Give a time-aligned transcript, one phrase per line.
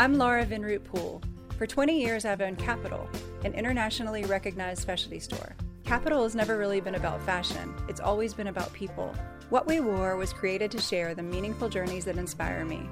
[0.00, 1.20] I'm Laura Vinroot Poole.
[1.56, 3.08] For 20 years, I've owned Capitol,
[3.44, 5.56] an internationally recognized specialty store.
[5.84, 9.12] Capitol has never really been about fashion, it's always been about people.
[9.50, 12.88] What We Wore was created to share the meaningful journeys that inspire me.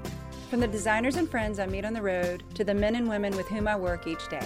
[0.49, 3.37] From the designers and friends I meet on the road to the men and women
[3.37, 4.45] with whom I work each day.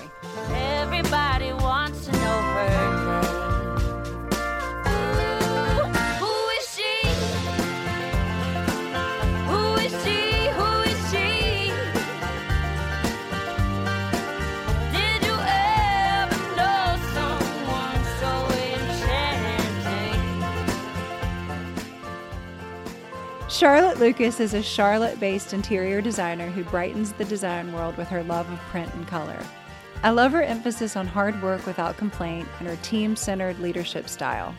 [0.50, 3.51] Everybody wants to know her name.
[23.62, 28.24] Charlotte Lucas is a Charlotte based interior designer who brightens the design world with her
[28.24, 29.38] love of print and color.
[30.02, 34.56] I love her emphasis on hard work without complaint and her team centered leadership style.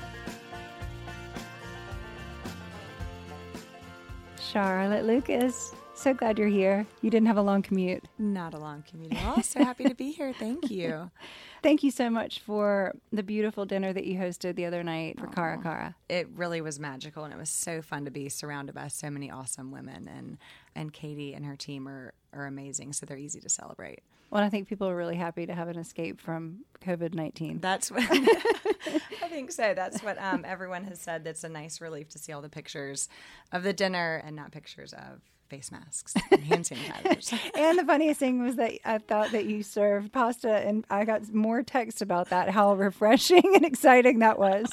[4.40, 6.84] Charlotte Lucas, so glad you're here.
[7.00, 8.04] You didn't have a long commute.
[8.18, 9.42] Not a long commute at all.
[9.42, 10.32] So happy to be here.
[10.32, 11.12] Thank you.
[11.62, 15.28] Thank you so much for the beautiful dinner that you hosted the other night for
[15.28, 15.94] Cara Cara.
[16.08, 19.30] It really was magical, and it was so fun to be surrounded by so many
[19.30, 20.08] awesome women.
[20.08, 20.38] And
[20.74, 22.94] and Katie and her team are are amazing.
[22.94, 24.00] So they're easy to celebrate.
[24.30, 27.60] Well, I think people are really happy to have an escape from COVID 19.
[27.60, 29.52] That's what I think.
[29.52, 31.22] So that's what um, everyone has said.
[31.22, 33.08] That's a nice relief to see all the pictures
[33.52, 35.20] of the dinner and not pictures of
[35.52, 37.38] face masks and hand sanitizers.
[37.54, 41.30] And the funniest thing was that I thought that you served pasta, and I got
[41.34, 44.66] more text about that, how refreshing and exciting that was.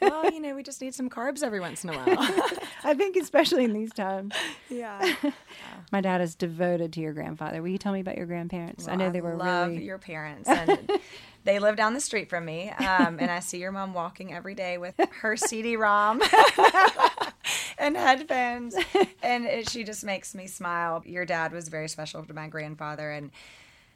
[0.00, 2.06] well, you know, we just need some carbs every once in a while.
[2.84, 4.32] I think, especially in these times.
[4.70, 5.16] yeah.
[5.92, 7.60] My dad is devoted to your grandfather.
[7.60, 8.86] Will you tell me about your grandparents?
[8.86, 9.84] I know they were love really.
[9.84, 10.88] your parents, and
[11.42, 12.70] they live down the street from me.
[12.70, 16.20] Um, and I see your mom walking every day with her CD-ROM
[17.78, 18.74] and headphones,
[19.22, 21.02] and it, she just makes me smile.
[21.06, 23.30] Your dad was very special to my grandfather, and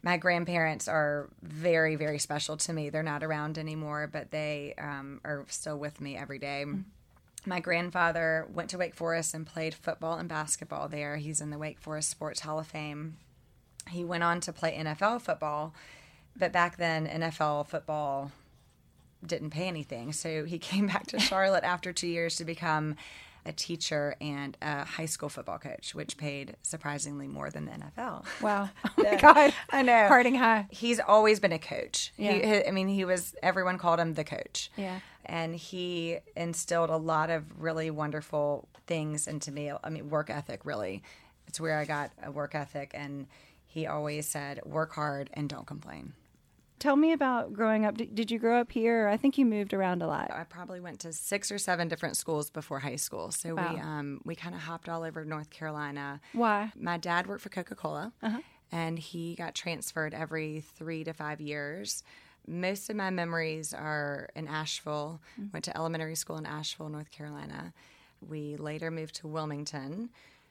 [0.02, 2.90] my grandparents are very, very special to me.
[2.90, 6.64] They're not around anymore, but they um, are still with me every day.
[7.46, 11.16] My grandfather went to Wake Forest and played football and basketball there.
[11.16, 13.16] He's in the Wake Forest Sports Hall of Fame.
[13.88, 15.74] He went on to play NFL football,
[16.36, 18.30] but back then, NFL football
[19.24, 20.12] didn't pay anything.
[20.12, 22.96] So he came back to Charlotte after two years to become
[23.46, 28.24] a teacher and a high school football coach, which paid surprisingly more than the NFL.
[28.42, 28.68] Wow.
[28.84, 29.54] Oh my God.
[29.70, 30.08] I know.
[30.08, 30.66] Harding high.
[30.70, 32.12] He's always been a coach.
[32.18, 32.32] Yeah.
[32.32, 34.70] he- I mean, he was, everyone called him the coach.
[34.76, 35.00] Yeah.
[35.24, 39.72] And he instilled a lot of really wonderful things into me.
[39.82, 41.02] I mean, work ethic, really.
[41.46, 42.90] It's where I got a work ethic.
[42.94, 43.26] And
[43.66, 46.12] he always said, work hard and don't complain.
[46.80, 47.96] Tell me about growing up.
[47.98, 49.06] Did, did you grow up here?
[49.06, 50.30] I think you moved around a lot.
[50.32, 53.30] I probably went to six or seven different schools before high school.
[53.30, 53.74] So Wow.
[53.74, 56.20] we um, we kind of hopped all over North Carolina.
[56.32, 56.72] Why?
[56.74, 58.12] My dad worked for Coca Cola,
[58.72, 62.02] and he got transferred every three to five years.
[62.48, 65.20] Most of my memories are in Asheville.
[65.52, 67.74] Went to elementary school in Asheville, North Carolina.
[68.26, 70.08] We later moved to Wilmington,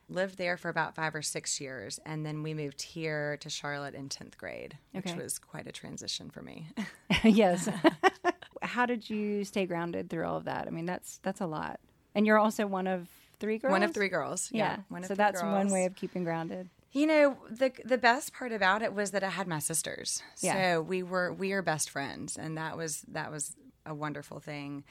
[0.09, 3.95] lived there for about five or six years, and then we moved here to Charlotte
[3.95, 6.67] in tenth grade, which was quite a transition for me.
[7.23, 7.69] yes.
[8.61, 10.67] How did you stay grounded through all of that?
[10.67, 11.79] I mean, that's that's a lot.
[12.15, 13.07] And you're also one of
[13.39, 13.71] three girls.
[13.71, 14.49] One of three girls.
[14.51, 14.77] Yeah.
[14.89, 16.69] one of so that's one way of keeping grounded.
[16.91, 20.21] You know, the the best part about it was that I had my sisters.
[20.41, 20.73] Yeah.
[20.73, 23.55] So we were we are best friends and that was that was
[23.85, 24.83] a wonderful thing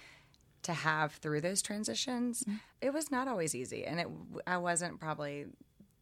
[0.62, 2.42] to have through those transitions.
[2.42, 2.56] Mm-hmm.
[2.80, 4.08] It was not always easy and it
[4.46, 5.46] I wasn't probably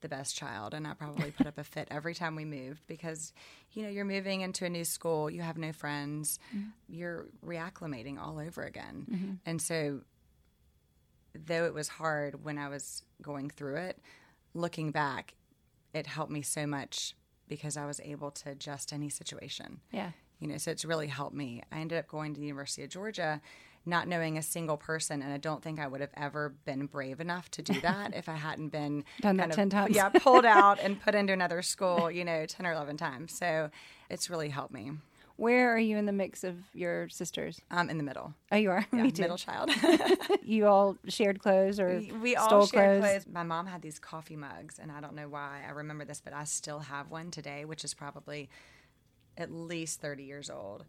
[0.02, 3.32] the best child and I probably put up a fit every time we moved because
[3.72, 6.68] you know, you're moving into a new school, you have no friends, mm-hmm.
[6.88, 9.06] you're reacclimating all over again.
[9.10, 9.32] Mm-hmm.
[9.44, 10.02] And so
[11.34, 13.98] though it was hard when I was going through it,
[14.54, 15.34] looking back,
[15.92, 17.14] it helped me so much
[17.48, 19.80] because I was able to adjust any situation.
[19.92, 20.10] Yeah.
[20.40, 21.62] You know, so it's really helped me.
[21.72, 23.40] I ended up going to the University of Georgia,
[23.86, 27.20] not knowing a single person, and I don't think I would have ever been brave
[27.20, 29.94] enough to do that if I hadn't been Done that of- 10 times.
[29.94, 33.32] Yeah, pulled out and put into another school, you know, ten or eleven times.
[33.36, 33.70] So
[34.10, 34.92] it's really helped me.
[35.38, 37.60] Where are you in the mix of your sisters?
[37.70, 38.32] I'm in the middle.
[38.50, 38.86] Oh, you are.
[38.90, 39.20] Yeah, Me too.
[39.20, 39.70] middle child.
[40.42, 43.22] You all shared clothes or We- we all stole shared clothes.
[43.24, 43.26] clothes.
[43.34, 46.32] My mom had these coffee mugs, and I don't know why I remember this, but
[46.32, 48.48] I still have one today, which is probably
[49.36, 50.84] at least 30 years old.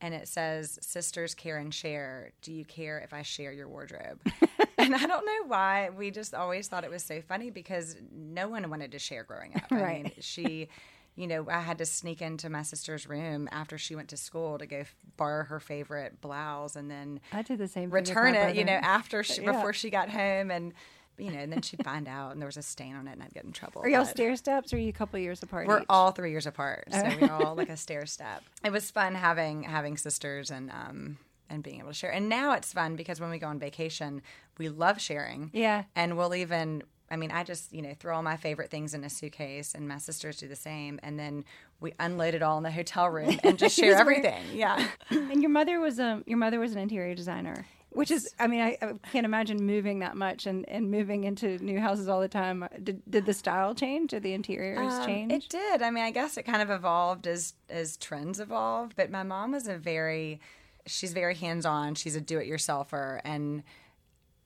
[0.00, 2.32] And it says, Sisters care and share.
[2.42, 4.20] Do you care if I share your wardrobe?
[4.78, 5.90] and I don't know why.
[5.90, 9.54] We just always thought it was so funny because no one wanted to share growing
[9.56, 9.64] up.
[9.72, 10.04] I Right.
[10.04, 10.68] mean, she.
[11.16, 14.56] You know, I had to sneak into my sister's room after she went to school
[14.56, 17.90] to go f- borrow her favorite blouse and then I did the same.
[17.90, 19.50] thing return it, you know, after she, Yeah.
[19.50, 20.74] before she got home, and
[21.18, 23.22] you know, and then she'd find out, and there was a stain on it, and
[23.22, 23.82] I'd get in trouble.
[23.82, 24.72] Are y'all stair steps?
[24.72, 25.66] Or are you a couple years apart?
[25.66, 25.86] We're each?
[25.88, 28.42] all three years apart, so we're all like a stair step.
[28.64, 31.18] It was fun having having sisters and um
[31.50, 32.12] and being able to share.
[32.12, 34.22] And now it's fun because when we go on vacation,
[34.58, 35.50] we love sharing.
[35.52, 35.84] Yeah.
[35.96, 39.02] And we'll even I mean, I just, you know, throw all my favorite things in
[39.02, 41.00] a suitcase and my sisters do the same.
[41.02, 41.44] And then
[41.80, 44.44] we unload it all in the hotel room and just share everything.
[44.52, 44.86] Yeah.
[45.10, 48.60] And your mother was a your mother was an interior designer, which is I mean
[48.60, 52.28] I, I can't imagine moving that much and, and moving into new houses all the
[52.28, 52.68] time.
[52.82, 54.10] Did did the style change?
[54.10, 55.32] Did the interiors Um, change?
[55.32, 55.82] It did.
[55.82, 58.94] I mean, I guess it kind of evolved as as trends evolved.
[58.96, 60.40] But my mom was a very,
[60.86, 61.94] she's very hands on.
[61.94, 63.62] She's a do it yourselfer, and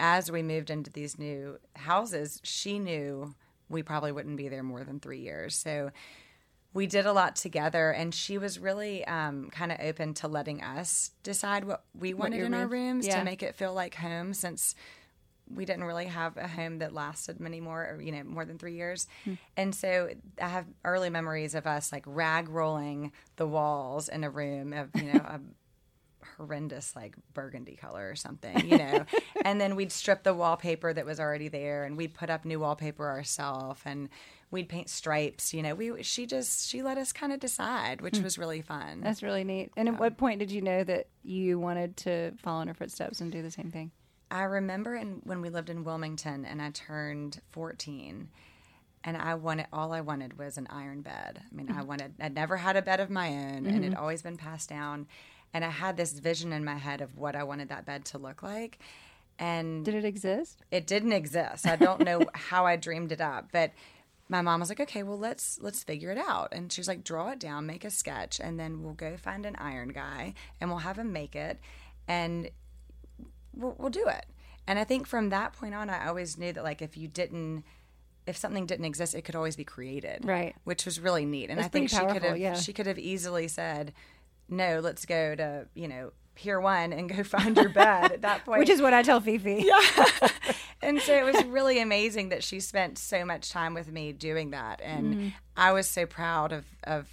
[0.01, 3.35] as we moved into these new houses, she knew
[3.69, 5.55] we probably wouldn't be there more than three years.
[5.55, 5.91] So
[6.75, 10.63] we did a lot together, and she was really um, kind of open to letting
[10.63, 13.19] us decide what we wanted your in our rooms yeah.
[13.19, 14.75] to make it feel like home since
[15.55, 18.59] we didn't really have a home that lasted many more, or, you know, more than
[18.59, 19.07] three years.
[19.25, 19.35] Hmm.
[19.57, 20.09] And so
[20.41, 24.91] I have early memories of us like rag rolling the walls in a room of,
[24.95, 25.41] you know, a
[26.39, 29.05] horrendous like burgundy color or something, you know.
[29.45, 32.61] and then we'd strip the wallpaper that was already there and we'd put up new
[32.61, 34.09] wallpaper ourselves and
[34.53, 35.75] we'd paint stripes, you know.
[35.75, 38.23] We she just she let us kind of decide, which hmm.
[38.23, 39.01] was really fun.
[39.01, 39.73] That's really neat.
[39.77, 43.21] And at what point did you know that you wanted to follow in her footsteps
[43.21, 43.91] and do the same thing?
[44.31, 48.31] I remember in, when we lived in Wilmington and I turned 14
[49.05, 51.41] and I wanted all I wanted was an iron bed.
[51.43, 51.87] I mean, I mm-hmm.
[51.87, 54.01] wanted I'd never had a bed of my own and it mm-hmm.
[54.01, 55.07] always been passed down
[55.55, 58.19] and I had this vision in my head of what I wanted that bed to
[58.19, 58.79] look like.
[59.39, 60.63] And Did it exist?
[60.71, 61.67] it didn't exist.
[61.67, 63.73] I don't know how I dreamed it up, but
[64.33, 67.05] my mom was like, "Okay, well let's let's figure it out." And she was like,
[67.05, 70.71] "Draw it down, make a sketch, and then we'll go find an iron guy and
[70.71, 71.61] we'll have him make it,
[72.09, 72.51] and
[73.55, 74.25] we'll, we'll do it."
[74.67, 77.65] And I think from that point on, I always knew that like if you didn't,
[78.27, 80.57] if something didn't exist, it could always be created, Right.
[80.65, 81.51] Which was really neat.
[81.51, 82.55] And That's I think she could have yeah.
[82.55, 83.93] she could have easily said,
[84.49, 88.45] "No, let's go to you know." Pier one and go find your bed at that
[88.45, 88.59] point.
[88.61, 89.65] Which is what I tell Fifi.
[89.67, 89.81] Yeah.
[90.83, 94.51] and so it was really amazing that she spent so much time with me doing
[94.51, 95.29] that and mm-hmm.
[95.57, 97.09] i was so proud of of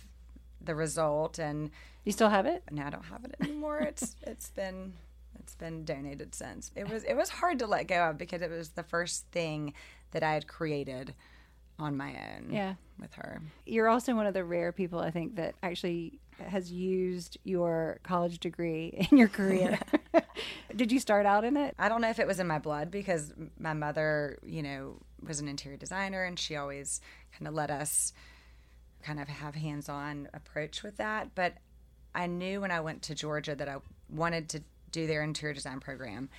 [0.62, 1.72] the result and
[2.04, 2.64] You still have it?
[2.72, 4.94] now i don't have it anymore it's it's been
[5.40, 8.50] it's been donated since it was it was hard to let go of because it
[8.50, 9.74] was the first thing
[10.12, 11.14] that i had created
[11.80, 12.76] on my own Yeah.
[13.00, 17.38] with her You're also one of the rare people I think that actually has used
[17.44, 19.80] your college degree in your career.
[20.76, 21.76] Did you start out in it?
[21.78, 25.40] I don't know if it was in my blood because my mother, you know, was
[25.40, 27.02] an interior designer and she always
[27.38, 28.14] kind of let us
[29.04, 31.54] kind of have hands-on approach with that, but
[32.16, 33.78] I knew when I went to Georgia that I
[34.10, 36.30] wanted to do their interior design program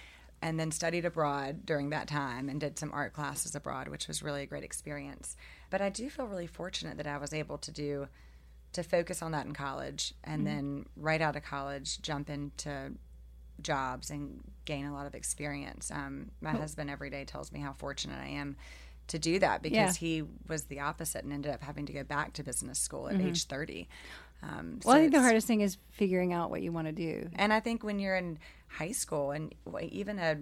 [0.42, 4.22] and then studied abroad during that time and did some art classes abroad, which was
[4.22, 5.36] really a great experience.
[5.68, 8.08] But I do feel really fortunate that I was able to do
[8.72, 12.92] to focus on that in college and then right out of college jump into
[13.60, 15.90] jobs and gain a lot of experience.
[15.90, 18.56] Um, my husband every day tells me how fortunate I am
[19.08, 20.06] to do that because Yeah.
[20.08, 23.20] he was the opposite and ended up having to go back to business school at
[23.20, 23.88] age 30.
[24.42, 26.92] Um, Well, so I think the hardest thing is figuring out what you want to
[26.92, 27.28] do.
[27.34, 28.38] and I think when you're in
[28.68, 29.54] high school and
[29.90, 30.38] even a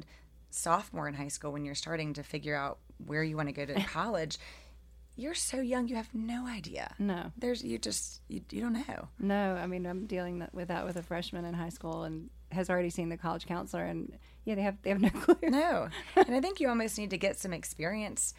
[0.51, 3.67] sophomore in high school, when you're starting to figure out where you want to go
[3.67, 4.39] to college,
[5.17, 6.95] you're so young, you have no idea.
[6.99, 7.33] No.
[7.37, 9.09] There's, you just, you, you don't know.
[9.19, 12.71] No, I mean I'm dealing with that with a freshman in high school and has
[12.71, 15.37] already seen the college counselor and yeah they have they have no clue.
[15.43, 15.89] No.
[16.17, 18.33] and I think you almost need to get some experience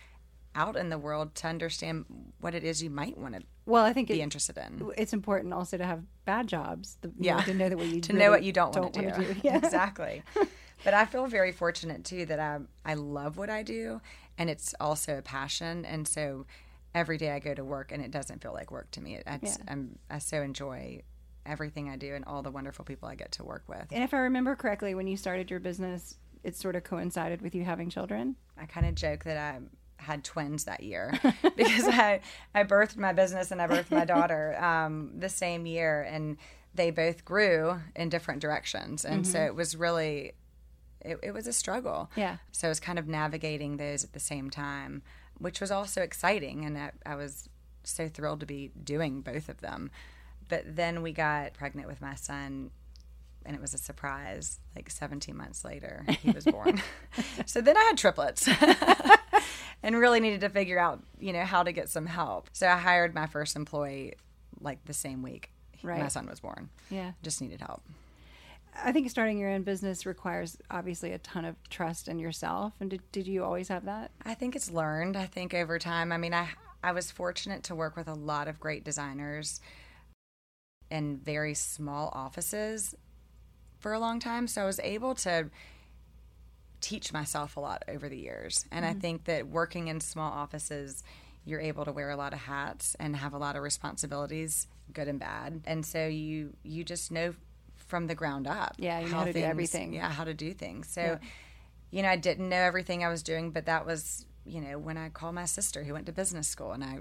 [0.56, 2.06] out in the world to understand
[2.39, 4.92] what it is you might want to Well, I think be it, interested in.
[4.98, 6.98] it's important also to have bad jobs.
[7.02, 7.36] The, you Yeah.
[7.38, 9.34] know, to know that what you to really know what you don't, want to wanna
[9.34, 9.36] do.
[9.44, 9.58] Yeah.
[9.58, 10.24] exactly.
[10.84, 14.02] but I feel very fortunate too that I I love what I do
[14.38, 16.46] and it's also a passion and so
[16.96, 19.16] every day I go to work and it doesn't feel like work to me.
[19.16, 19.56] It, Yeah.
[19.68, 21.04] I'm, I so enjoy
[21.46, 23.86] everything I do and all the wonderful people I get to work with.
[23.92, 27.54] And if I remember correctly, when you started your business, it sort of coincided with
[27.54, 28.36] you having children.
[28.58, 29.60] I kind of joke that I
[30.00, 31.13] had twins that year
[31.56, 32.22] because I
[32.53, 36.38] I birthed my business and I birthed my daughter um, the same year, and
[36.74, 40.34] they both grew in different directions, and so it was really
[41.01, 42.10] it, it was a struggle.
[42.15, 42.38] Yeah.
[42.51, 45.01] So I was kind of navigating those at the same time,
[45.38, 47.50] which was also exciting, and I, I was
[47.84, 49.91] so thrilled to be doing both of them.
[50.48, 52.72] But then we got pregnant with my son
[53.46, 54.60] and it was a surprise.
[54.75, 56.82] Like 17 months later, he was born.
[57.46, 58.48] so then I had triplets
[59.84, 62.50] and really needed to figure out, you know, how to get some help.
[62.54, 64.14] So I hired my first employee
[64.60, 65.52] like the same week
[65.84, 66.70] my son was born.
[66.90, 67.14] Yeah.
[67.24, 67.82] Just needed help.
[68.76, 72.74] I think starting your own business requires obviously a ton of trust in yourself.
[72.80, 74.12] And did, did you always have that?
[74.24, 75.18] I think it's learned.
[75.18, 76.12] I think over time.
[76.12, 76.50] I mean, I
[76.82, 79.60] I was fortunate to work with a lot of great designers
[80.90, 82.96] in very small offices
[83.80, 85.50] for a long time, so I was able to
[86.82, 88.66] teach myself a lot over the years.
[88.72, 89.00] And I mm-hmm.
[89.00, 91.04] think that working in small offices,
[91.46, 95.08] you're able to wear a lot of hats and have a lot of responsibilities, good
[95.08, 95.62] and bad.
[95.66, 97.34] And so you you just know
[97.76, 98.76] from the ground up.
[98.78, 99.94] Yeah, you know how to do everything.
[99.94, 100.88] Yeah, how to do things.
[100.90, 101.20] So,
[101.92, 104.98] you know, I didn't know everything I was doing, but that was, you know, when
[104.98, 107.00] I called my sister who went to business school and I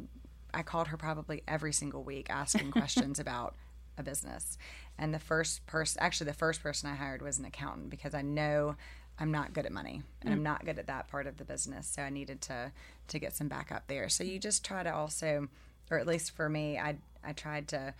[0.54, 3.54] I called her probably every single week asking questions about
[3.98, 4.56] a business.
[4.98, 8.22] And the first person, actually, the first person I hired was an accountant because I
[8.22, 8.76] know
[9.20, 11.88] I'm not good at money and I'm not good at that part of the business.
[11.88, 12.72] So I needed to
[13.08, 14.08] to get some backup there.
[14.08, 15.48] So you just try to also,
[15.90, 17.94] or at least for me, I I tried to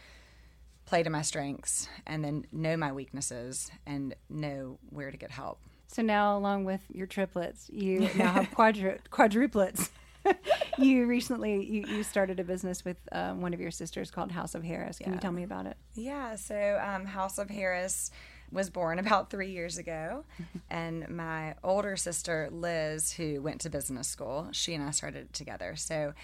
[0.87, 5.59] play to my strengths and then know my weaknesses and know where to get help.
[5.89, 9.91] So now, along with your triplets, you now have quadru- quadruplets.
[10.79, 14.55] you recently you, you started a business with um, one of your sisters called House
[14.55, 14.99] of Harris.
[14.99, 15.21] Can you Yeah.
[15.21, 15.77] tell me about it?
[15.95, 18.11] Yeah, so um, House of Harris
[18.51, 20.25] was born about three years ago,
[20.71, 25.33] and my older sister Liz, who went to business school, she and I started it
[25.33, 25.77] together.
[25.77, 26.15] So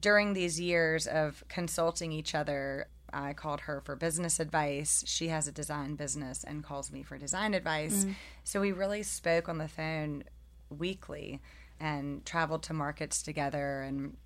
[0.00, 5.02] during these years of consulting each other, I called her for business advice.
[5.06, 8.04] She has a design business and calls me for design advice.
[8.04, 8.14] Mm.
[8.44, 10.24] So we really spoke on the phone
[10.70, 11.40] weekly
[11.80, 14.16] and traveled to markets together and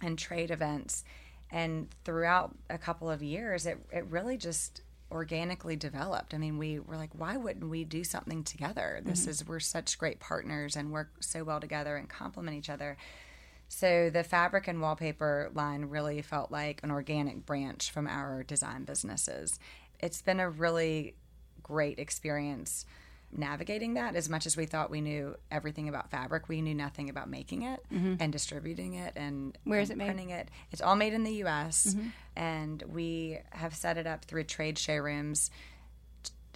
[0.00, 1.04] and trade events.
[1.50, 6.34] And throughout a couple of years, it, it really just organically developed.
[6.34, 9.00] I mean, we were like, why wouldn't we do something together?
[9.02, 9.30] This mm-hmm.
[9.30, 12.96] is, we're such great partners and work so well together and complement each other.
[13.68, 18.84] So the fabric and wallpaper line really felt like an organic branch from our design
[18.84, 19.58] businesses.
[20.00, 21.14] It's been a really
[21.62, 22.86] great experience
[23.30, 27.10] navigating that as much as we thought we knew everything about fabric we knew nothing
[27.10, 29.70] about making it and distributing it and Mm-hmm.
[29.70, 30.04] Where is and it made?
[30.08, 30.16] Mm-hmm.
[30.16, 31.94] printing it it's all made in the us
[32.36, 35.50] and we have set it up through trade showrooms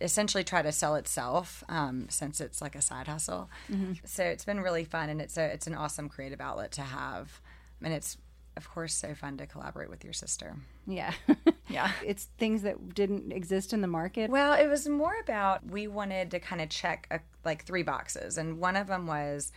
[0.00, 3.48] essentially try to sell itself um, since it's like a side hustle.
[3.70, 3.92] Mm-hmm.
[4.04, 7.40] So it's been really fun, and it's a it's an awesome creative outlet to have,
[7.84, 8.16] and it's
[8.56, 10.56] of course so fun to collaborate with your sister.
[10.86, 11.12] Yeah.
[11.68, 11.90] Yeah.
[12.04, 14.30] it's things that didn't exist in the market.
[14.30, 18.38] Well, it was more about we wanted to kind of check a, like three boxes,
[18.38, 19.52] and one of them was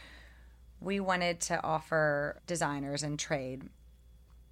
[0.79, 3.63] we wanted to offer designers and trade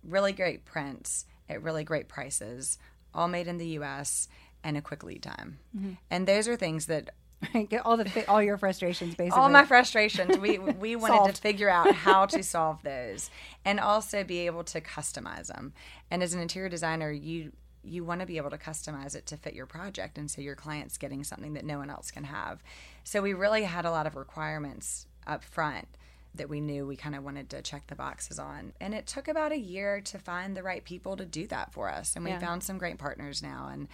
[0.04, 2.78] really great prints at really great prices,
[3.14, 4.28] all made in the U.S.
[4.64, 5.60] and a quick lead time.
[5.78, 5.94] Mm-hmm.
[6.10, 7.12] And those are things that
[7.70, 9.42] Get all the all your frustrations basically.
[9.42, 10.38] all my frustrations.
[10.38, 13.30] We we wanted to figure out how to solve those
[13.66, 15.74] and also be able to customize them
[16.12, 17.52] and as an interior designer you
[17.86, 20.56] you want to be able to customize it to fit your project and so your
[20.56, 22.64] client's getting something that no one else can have.
[23.04, 25.88] So we really had a lot of requirements up front
[26.36, 28.72] that we knew we kind of wanted to check the boxes on.
[28.82, 31.90] And it took about a year to find the right people to do that for
[31.90, 32.16] us.
[32.16, 32.40] And we Yeah.
[32.40, 33.88] found some great partners now and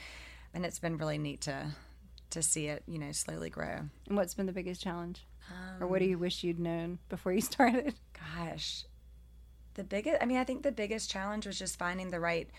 [0.53, 1.71] and it's been really neat to
[2.31, 5.25] to see it you know slowly grow And what's been the biggest challenge?
[5.79, 7.95] or what do Um, you wish you'd known before you started?
[8.37, 8.85] gosh
[9.75, 12.49] the biggest i mean i think the biggest challenge was just finding the right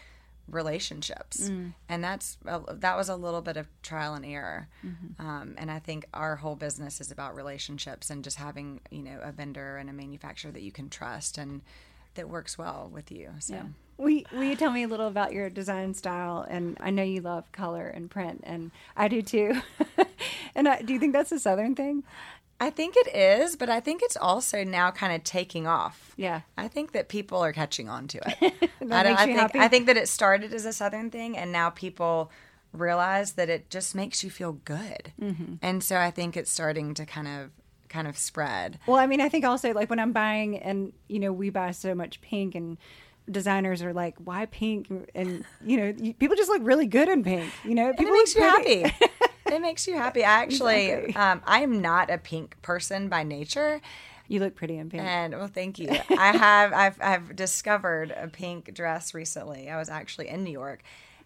[0.48, 1.74] relationships Mm.
[1.88, 5.24] and that's uh, that was a little bit of trial and error Mm-hmm.
[5.24, 9.20] um, and i think our whole business is about relationships and just having you know
[9.22, 11.62] a vendor and a manufacturer that you can trust and
[12.14, 15.34] that works well with you so Will you, will you tell me a little about
[15.34, 16.46] your design style?
[16.48, 19.60] And I know you love color and print, and I do too.
[20.54, 22.02] and I, do you think that's a Southern thing?
[22.62, 26.42] i think it is but i think it's also now kind of taking off Yeah.
[26.58, 28.70] I think that people are catching on to it.
[28.82, 29.58] That I, I you think happy?
[29.58, 32.30] I think that it started as a southern thing, and now people
[32.72, 35.12] realize that it just makes you feel good.
[35.20, 35.54] Mm-hmm.
[35.62, 37.50] And so I think it's starting to kind of
[37.90, 38.78] kind of spread.
[38.86, 41.72] Well, I mean, I think also like when I'm buying, and you know, we buy
[41.72, 42.78] so much pink, and
[43.30, 47.22] designers are like, "Why pink?" And you know, you, people just look really good in
[47.22, 47.52] pink.
[47.64, 48.82] You know, And people it makes you pretty.
[48.88, 48.96] happy.
[49.54, 50.24] it makes you happy.
[50.24, 51.16] I actually, Exactly.
[51.16, 53.80] um, I am not a pink person by nature.
[54.28, 55.02] You look pretty in pink.
[55.02, 55.88] And well, thank you.
[56.10, 59.68] I have I've I've discovered a pink dress recently.
[59.68, 60.82] I was actually in New York,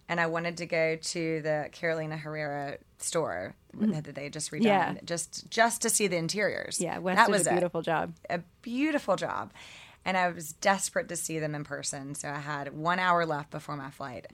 [0.07, 3.91] and I wanted to go to the Carolina Herrera store mm-hmm.
[3.91, 4.93] that they just redone, Yeah.
[5.03, 6.79] just just to see the interiors.
[6.79, 8.13] yeah, West that was a beautiful job.
[8.29, 9.51] a beautiful job.
[10.07, 12.13] And I was desperate to see them in person.
[12.13, 14.27] So I had one hour left before my flight.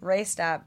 [0.00, 0.66] Raced up,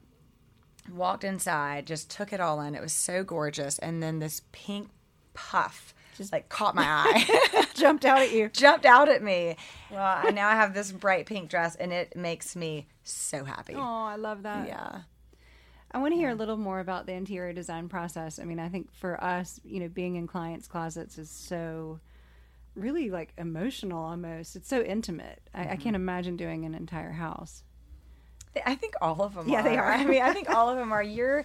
[0.89, 2.73] walked inside, just took it all in.
[2.73, 3.77] It was so gorgeous.
[3.79, 4.89] And then this pink
[5.33, 8.49] puff just like caught my eye, Jumped out at you.
[8.49, 9.55] jumped out at me.
[9.89, 13.73] Well, I now I have this bright pink dress and it makes me so happy.
[13.75, 14.67] Oh, I love that.
[14.67, 15.01] Yeah.
[15.93, 18.39] I want to hear a little more about the interior design process.
[18.39, 21.99] I mean, I think for us, you know, being in clients' closets is so
[22.75, 24.55] really like emotional almost.
[24.55, 25.41] It's so intimate.
[25.53, 25.95] I, I can't mm-hmm.
[25.95, 27.63] imagine doing an entire house.
[28.65, 29.63] I think all of them Yeah, are.
[29.63, 29.91] they are.
[29.91, 31.03] I mean, I think all of them are.
[31.03, 31.43] You're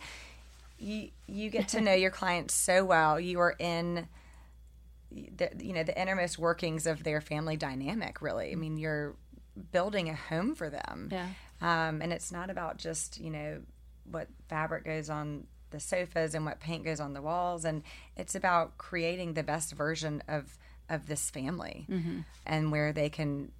[0.78, 3.18] you you get to know your clients so well.
[3.18, 4.06] You are in
[5.10, 8.20] the you know the innermost workings of their family dynamic.
[8.20, 8.58] Really, I mm.
[8.58, 9.16] mean, you're
[9.72, 11.08] building a home for them.
[11.10, 11.28] Yeah.
[11.60, 13.62] Um, and it's not about just you know
[14.04, 17.82] what fabric goes on the sofas and what paint goes on the walls, and
[18.16, 20.56] it's about creating the best version of
[20.88, 22.20] of this family, mm-hmm.
[22.44, 23.52] and where they can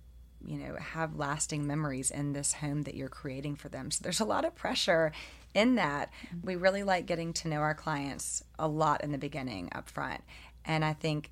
[0.45, 3.91] you know have lasting memories in this home that you're creating for them.
[3.91, 5.13] So there's a lot of pressure
[5.55, 6.11] in that.
[6.27, 6.47] Mm-hmm.
[6.47, 10.23] We really like getting to know our clients a lot in the beginning up front.
[10.69, 11.31] And i think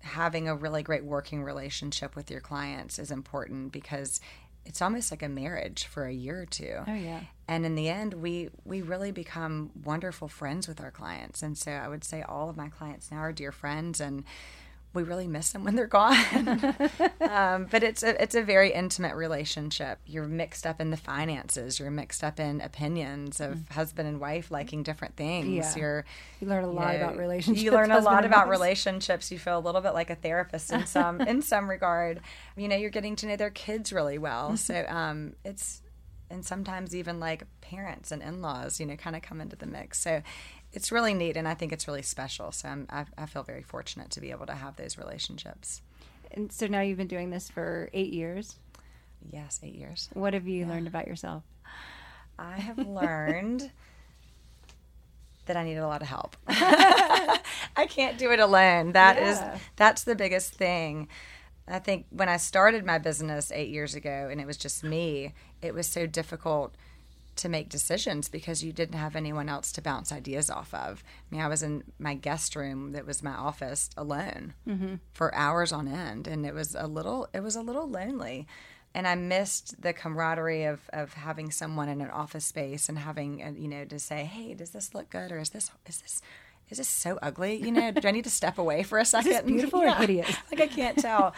[0.00, 4.20] having a really great working relationship with your clients is important because
[4.64, 7.20] it's almost like a marriage for a year or two Oh, yeah.
[7.46, 11.72] and in the end we we really become wonderful friends with our clients and so
[11.72, 14.24] i would say all of my clients now are dear friends and
[14.94, 16.16] we really miss them when they're gone
[17.20, 21.78] um, but it's a it's a very intimate relationship you're mixed up in the finances
[21.78, 25.48] you're mixed up in opinions of husband and wife liking different things.
[25.48, 25.76] Yeah.
[25.76, 26.04] you're
[26.40, 27.62] You learn a lot you know, about relationships.
[27.62, 29.30] You learn a lot about relationships.
[29.30, 32.20] You feel a little bit like a therapist in some in some regard.
[32.56, 34.56] You know, you're getting to know their kids really well.
[34.56, 35.82] So um, it's
[36.30, 39.98] and sometimes even like parents and in-laws, you know, kind of come into the mix.
[39.98, 40.22] So
[40.72, 42.52] it's really neat, and I think it's really special.
[42.52, 45.82] So I'm, I, I feel very fortunate to be able to have those relationships.
[46.30, 48.56] And so now you've been doing this for eight years.
[49.32, 50.08] Yes, eight years.
[50.12, 51.42] What have you learned about yourself?
[52.38, 53.70] I have learned
[55.46, 56.36] that I needed a lot of help.
[56.48, 58.92] I can't do it alone.
[58.92, 59.58] That is Yeah.
[59.76, 61.08] that's the biggest thing.
[61.66, 65.34] I think when I started my business 8 years ago and it was just me,
[65.62, 66.74] it was so difficult
[67.38, 71.02] to make decisions because you didn't have anyone else to bounce ideas off of.
[71.04, 74.54] I mean, I was in my guest room that was my office alone
[75.12, 78.46] for hours on end, and it was a little it was a little lonely.
[78.94, 83.42] And I missed the camaraderie of, of having someone in an office space and having
[83.42, 86.22] uh, you know to say, hey, does this look good or is this is this
[86.70, 87.56] is this so ugly?
[87.56, 89.46] You know, do I need to step away for a second?
[89.46, 90.28] beautiful or hideous?
[90.50, 91.34] like I can't tell.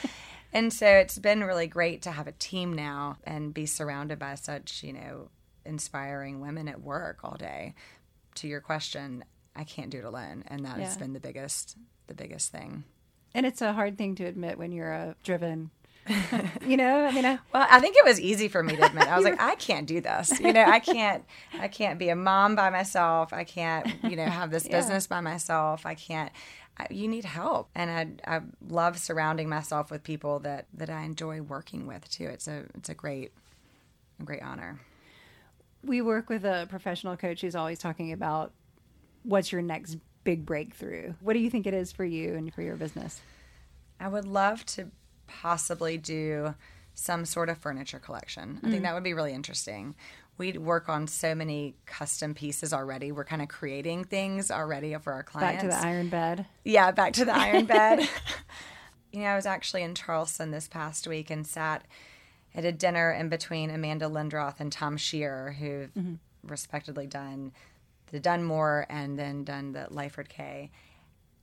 [0.53, 4.35] and so it's been really great to have a team now and be surrounded by
[4.35, 5.29] such, you know,
[5.65, 7.75] inspiring women at work all day.
[8.37, 9.25] To your question,
[9.57, 12.85] I can't do it alone, and that has been the biggest the biggest thing.
[13.35, 15.71] And it's a hard thing to admit when you're a driven,
[16.67, 19.07] you know, I mean, I, Well, I think it was easy for me to admit.
[19.07, 20.41] I was like, I can't do this.
[20.41, 21.25] You know, I can't.
[21.59, 23.33] I can't be a mom by myself.
[23.33, 23.87] I can't.
[24.05, 24.79] You know, have this Yeah.
[24.79, 25.85] business by myself.
[25.87, 26.33] I can't.
[26.79, 31.03] I, you need help, and I I love surrounding myself with people that that I
[31.03, 32.25] enjoy working with too.
[32.27, 33.33] It's a it's a great
[34.19, 34.81] a great honor.
[35.83, 38.53] We work with a professional coach who's always talking about
[39.23, 41.15] what's your next big breakthrough.
[41.21, 43.21] What do you think it is for you and for your business?
[43.99, 44.91] I would love to
[45.27, 46.55] possibly do
[46.95, 48.61] some sort of furniture collection.
[48.63, 48.83] I think mm.
[48.83, 49.95] that would be really interesting.
[50.39, 53.13] We work on so many custom pieces already.
[53.13, 55.63] We're kind of creating things already for our clients.
[55.63, 56.47] Back to the iron bed.
[56.65, 58.09] Yeah, back to the iron bed.
[59.13, 61.85] you know, I was actually in Charleston this past week and sat
[62.55, 65.91] at a dinner in between Amanda Lindroth and Tom Scheerer, who've
[66.43, 67.53] respectively done
[68.11, 70.71] the Dunmore and then done the Lyford Cay.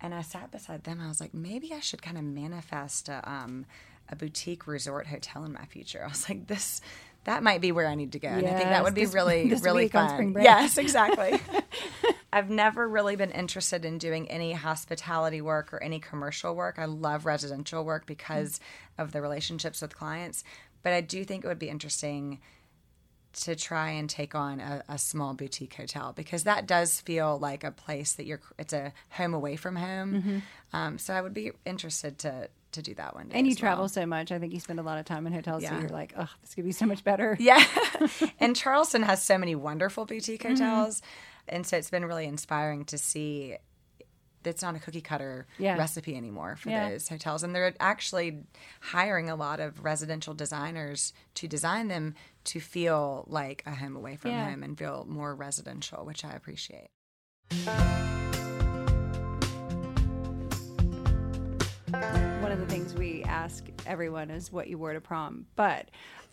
[0.02, 1.00] And I sat beside them.
[1.04, 3.66] I was like, maybe I should kind of manifest a, um,
[4.10, 6.02] a boutique resort hotel in my future.
[6.06, 6.82] I was like, this.
[7.24, 8.30] That might be where I need to go.
[8.30, 10.34] And I think that would be this- really, this really fun.
[10.44, 11.38] Yes, exactly.
[12.32, 16.76] I've never really been interested in doing any hospitality work or any commercial work.
[16.78, 18.60] I love residential work because
[18.98, 20.44] of the relationships with clients.
[20.84, 22.40] But I do think it would be interesting
[23.34, 27.64] to try and take on a, a small boutique hotel because that does feel like
[27.64, 30.42] a place that you're, it's a home away from home.
[30.74, 33.38] Um, so I would be interested to, to do that one day.
[33.38, 33.70] And you as well.
[33.70, 34.32] travel so much.
[34.32, 35.82] I think you spend a lot of time in hotels, so Yeah.
[35.82, 37.38] you're like, oh, this could be so much better.
[37.40, 37.64] Yeah.
[38.40, 40.54] and Charleston has so many wonderful boutique Mm-hmm.
[40.64, 41.02] hotels.
[41.48, 43.56] And so it's been really inspiring to see
[44.48, 45.78] it's not a cookie cutter Yeah.
[45.78, 46.90] recipe anymore for Yeah.
[46.90, 47.44] those hotels.
[47.44, 48.44] And they're actually
[48.82, 54.16] hiring a lot of residential designers to design them to feel like a home away
[54.16, 54.50] from Yeah.
[54.50, 56.90] home and feel more residential, which I appreciate.
[62.42, 65.90] One of the things we ask everyone is what you wore to prom, but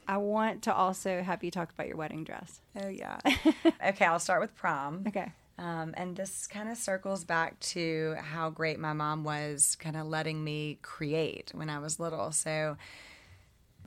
[0.06, 2.60] I want to also have you talk about your wedding dress.
[2.80, 3.18] Oh, yeah.
[3.88, 5.04] okay, I'll start with prom.
[5.08, 5.32] Okay.
[5.56, 10.06] Um, and this kind of circles back to how great my mom was kind of
[10.06, 12.32] letting me create when I was little.
[12.32, 12.76] So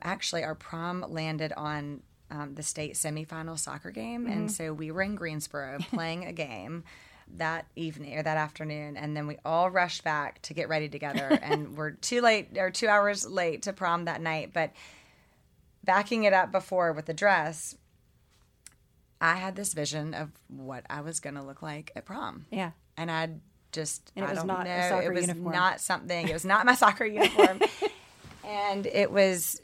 [0.02, 5.02] actually, our prom landed on um, the state semifinal soccer game, and so we were
[5.02, 6.84] in Greensboro playing a game
[7.36, 11.38] that evening or that afternoon, and then we all rushed back to get ready together,
[11.42, 14.52] and we're too late or two hours late to prom that night.
[14.52, 14.72] But
[15.84, 17.74] backing it up before with the dress,
[19.20, 22.70] I had this vision of what I was going to look like at prom Yeah.
[22.96, 23.30] and I
[23.72, 24.98] just And it I was don't not know.
[25.00, 25.54] it was uniform.
[25.54, 26.28] not something.
[26.28, 27.60] It was not my soccer uniform,
[28.44, 29.60] and it was.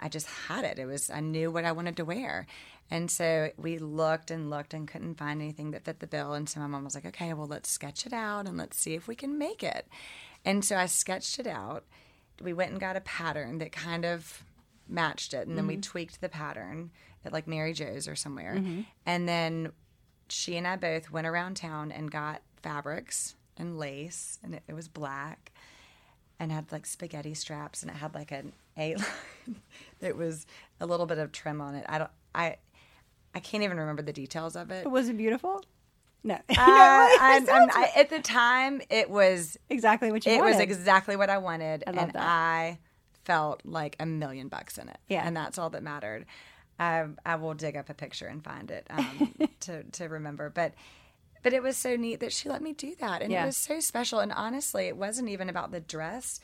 [0.00, 0.78] I just had it.
[0.78, 1.10] It was.
[1.10, 2.46] I knew what I wanted to wear,
[2.90, 6.32] and so we looked and looked and couldn't find anything that fit the bill.
[6.34, 8.94] And so my mom was like, "Okay, well, let's sketch it out and let's see
[8.94, 9.86] if we can make it."
[10.44, 11.84] And so I sketched it out.
[12.40, 14.42] We went and got a pattern that kind of
[14.88, 15.80] matched it, and then we Mm-hmm.
[15.82, 16.90] tweaked the pattern
[17.24, 18.62] at like Mary Jo's or somewhere,
[19.06, 19.72] and then
[20.28, 24.74] she and I both went around town and got fabrics and lace, and it, it
[24.74, 25.52] was black
[26.40, 28.94] and had like spaghetti straps, and it had like an A
[29.46, 29.56] line.
[30.00, 30.46] it was
[30.80, 31.84] a little bit of trim on it.
[31.88, 32.56] I don't, I,
[33.34, 34.88] I can't even remember the details of it.
[34.88, 35.62] Was it beautiful?
[36.22, 36.34] No.
[36.50, 40.52] Uh, I, I'm- I- at the time, it was exactly what you it wanted.
[40.52, 42.22] was exactly what I wanted, I love and that.
[42.22, 42.78] I
[43.28, 44.98] felt like a million bucks in it.
[45.08, 45.22] Yeah.
[45.24, 46.26] and that's all that mattered.
[46.80, 50.72] I I will dig up a picture and find it um, to to remember, but.
[51.44, 53.44] But it was so neat that she let me do that, and Yeah.
[53.44, 54.18] it was so special.
[54.18, 56.40] And honestly, it wasn't even about the dress;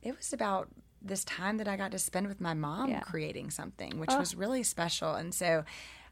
[0.00, 0.68] it was about
[1.02, 3.00] this time that I got to spend with my mom Yeah.
[3.00, 5.14] creating something, which was really special.
[5.16, 5.64] And so,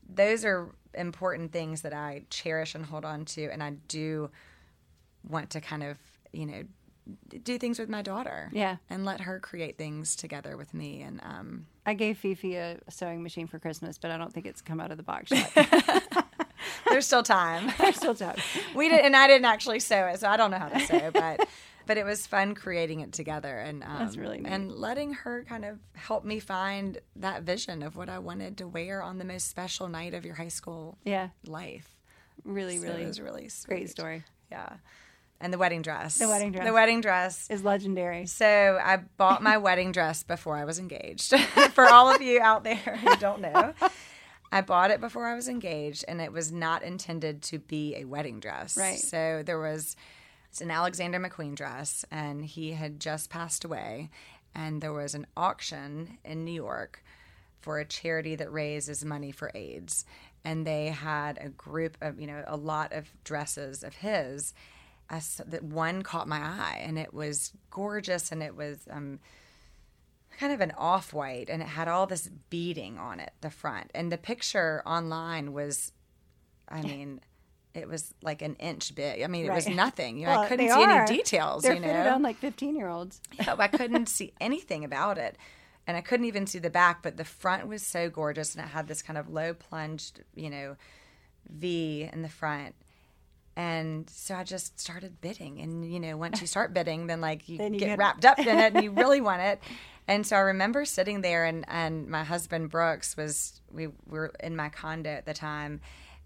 [0.08, 4.30] those are important things that I cherish and hold on to, and I do
[5.28, 5.96] want to kind of,
[6.32, 6.62] you know,
[7.44, 8.50] do things with my daughter.
[8.52, 8.76] Yeah.
[8.90, 11.02] And let her create things together with me.
[11.02, 14.60] And um, I gave Fifi a sewing machine for Christmas, but I don't think it's
[14.60, 15.52] come out of the box yet.
[16.90, 17.72] there's still time.
[17.78, 18.36] There's still time.
[18.74, 21.10] we did, and I didn't actually sew it, so I don't know how to sew,
[21.12, 21.46] but.
[21.86, 24.48] But it was fun creating it together, and um, That's really neat.
[24.50, 28.66] and letting her kind of help me find that vision of what I wanted to
[28.66, 31.28] wear on the most special night of your high school Yeah.
[31.46, 31.88] life.
[32.42, 33.68] Really, So really it was really sweet.
[33.68, 34.24] great story.
[34.50, 34.78] Yeah,
[35.40, 36.18] and the wedding dress.
[36.18, 36.66] The wedding dress.
[36.66, 37.50] The wedding dress.
[37.50, 38.26] Is legendary.
[38.26, 41.38] So I bought my wedding dress before I was engaged.
[41.72, 43.74] For all of you out there who don't know,
[44.50, 48.04] I bought it before I was engaged, and it was not intended to be a
[48.04, 48.76] wedding dress.
[48.76, 48.98] Right.
[48.98, 49.96] So there was
[50.50, 54.08] it's an Alexander McQueen dress, and he had just passed away,
[54.54, 57.02] and there was an auction in New York
[57.60, 60.06] for a charity that raises money for AIDS.
[60.44, 64.54] And they had a group of, you know, a lot of dresses of his.
[65.08, 69.20] I that one caught my eye, and it was gorgeous, and it was um,
[70.38, 73.90] kind of an off white, and it had all this beading on it, the front.
[73.94, 75.92] And the picture online was,
[76.68, 77.20] I mean,
[77.72, 79.22] it was like an inch big.
[79.22, 80.18] I mean, it was nothing.
[80.18, 81.02] You know, Well, I couldn't see are.
[81.02, 81.62] any details.
[81.62, 83.20] They're you know, fitted on like 15 year olds.
[83.38, 85.36] yeah, I couldn't see anything about it.
[85.86, 88.68] And I couldn't even see the back, but the front was so gorgeous and it
[88.70, 90.76] had this kind of low plunged, you know,
[91.48, 92.74] V in the front.
[93.56, 95.60] And so I just started bidding.
[95.60, 98.24] And, you know, once you start bidding, then like you, Then you get, get- wrapped
[98.26, 99.60] up in it and you really want it.
[100.08, 104.54] And so I remember sitting there and, and my husband Brooks was, we were in
[104.54, 105.80] my condo at the time.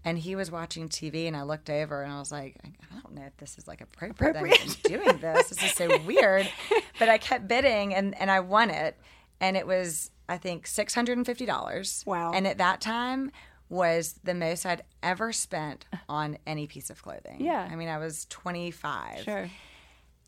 [0.05, 3.13] And he was watching TV, and I looked over, and I was like, "I don't
[3.13, 4.33] know if this is like appropriate.
[4.33, 5.49] that I'm doing this.
[5.49, 6.49] This is so weird."
[6.99, 8.97] But I kept bidding, and and I won it,
[9.39, 12.03] and it was I think six hundred and fifty dollars.
[12.07, 12.31] Wow.
[12.33, 13.31] And at that time
[13.71, 17.37] was the most I'd ever spent on any piece of clothing.
[17.39, 17.67] Yeah.
[17.71, 19.23] I mean, I was twenty five.
[19.23, 19.49] Sure.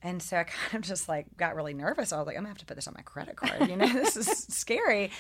[0.02, 2.12] And so I kind of just like got really nervous.
[2.12, 3.70] I was like, I'm gonna have to put this on my credit card.
[3.70, 5.12] You know, this is scary.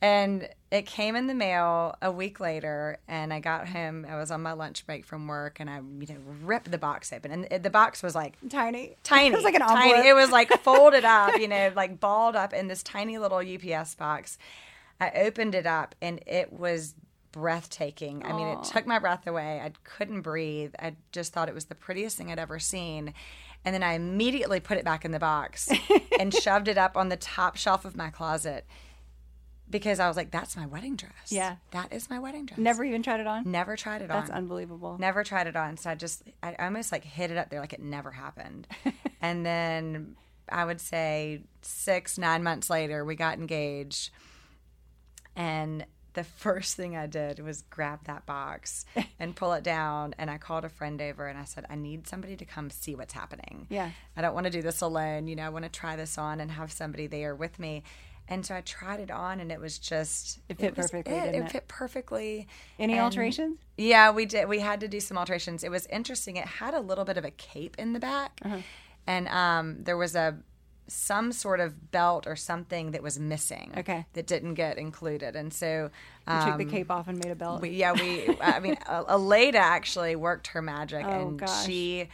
[0.00, 4.04] And it came in the mail a week later, and I got home.
[4.08, 7.12] I was on my lunch break from work, and I, you know, ripped the box
[7.12, 8.96] open, and it- the box was like Tiny.
[9.04, 9.28] tiny.
[9.28, 9.92] It was like an tiny.
[9.92, 10.06] envelope.
[10.06, 13.94] It was like folded up, you know, like balled up in this tiny little UPS
[13.94, 14.38] box.
[15.00, 16.94] I opened it up, and it was
[17.32, 18.24] breathtaking.
[18.24, 19.60] I mean, it took my breath away.
[19.60, 20.74] I couldn't breathe.
[20.78, 23.14] I just thought it was the prettiest thing I'd ever seen.
[23.64, 25.70] And then I immediately put it back in the box
[26.20, 28.66] and shoved it up on the top shelf of my closet
[29.70, 31.30] because I was like, that's my wedding dress.
[31.30, 31.56] Yeah.
[31.70, 32.58] That is my wedding dress.
[32.58, 33.50] Never even tried it on?
[33.50, 34.26] Never tried it That's on.
[34.26, 34.98] That's unbelievable.
[34.98, 35.76] Never tried it on.
[35.76, 38.68] So I just, I almost like hid it up there like it never happened.
[39.20, 40.16] and then
[40.48, 44.10] I would say six, nine months later, we got engaged.
[45.34, 48.84] And the first thing I did was grab that box
[49.18, 50.14] and pull it down.
[50.18, 52.94] And I called a friend over and I said, I need somebody to come see
[52.94, 53.66] what's happening.
[53.70, 53.90] Yeah.
[54.16, 55.26] I don't want to do this alone.
[55.28, 57.82] You know, I want to try this on and have somebody there with me.
[58.28, 61.34] And so I tried it on and it was just, It fit perfectly, It, didn't
[61.42, 61.52] it it?
[61.52, 62.46] fit perfectly.
[62.78, 63.58] Any And- alterations?
[63.76, 64.48] yeah, we did.
[64.48, 65.64] We had to do some alterations.
[65.64, 66.36] It was interesting.
[66.36, 68.58] It had a little bit of a cape in the back, Uh-huh.
[69.08, 70.38] and um, there was a
[70.88, 73.72] some sort of belt or something that was missing.
[73.76, 74.04] Okay.
[74.14, 75.90] That didn't get included, and so
[76.28, 77.62] You took the um, cape off and made a belt.
[77.62, 78.36] we, yeah, we.
[78.40, 81.64] I mean, Aleda actually worked her magic, Oh, and gosh.
[81.66, 82.08] she,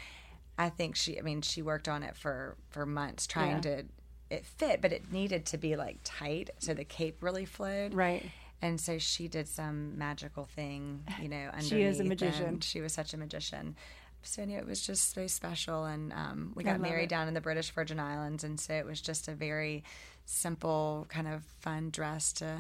[0.59, 1.18] I think she.
[1.18, 3.61] I mean, she worked on it for for months trying Yeah.
[3.78, 3.85] to
[4.31, 7.94] it fit, but it needed to be like tight so the cape really flowed.
[7.94, 8.24] right.
[8.61, 11.46] And so she did some magical thing, you know.
[11.52, 12.59] Underneath She is a magician.
[12.61, 13.76] She was such a magician.
[14.22, 17.09] So anyway, it was just so special, and um, we got married it.
[17.11, 19.85] down in the British Virgin Islands, and so it was just a very
[20.26, 22.57] simple, kind of fun dress to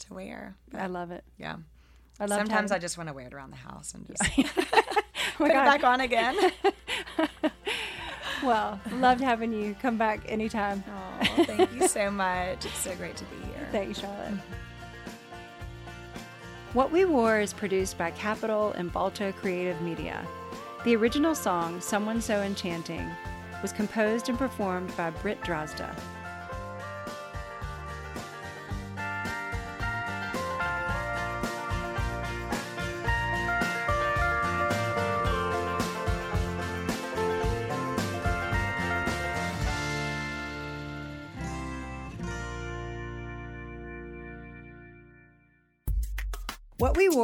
[0.00, 0.56] to wear.
[0.70, 1.24] But, I love it.
[1.38, 1.56] yeah.
[2.18, 4.22] I love Sometimes I just want to wear it around the house and just
[5.40, 6.36] Oh put my it back on again.
[8.42, 10.82] Well, loved having you come back anytime.
[10.88, 12.64] oh, thank you so much.
[12.64, 13.68] It's so great to be here.
[13.70, 14.32] Thank you, Charlotte.
[16.72, 20.26] What We Wore is produced by Capitol and Balto Creative Media.
[20.82, 23.10] The original song, Someone So Enchanting,
[23.60, 25.94] was composed and performed by Britt Drozda.